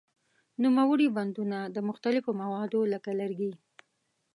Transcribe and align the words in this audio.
نوموړي 0.63 1.07
بندونه 1.15 1.57
د 1.75 1.77
مختلفو 1.89 2.31
موادو 2.41 2.79
لکه 2.93 3.11
لرګي. 3.19 3.51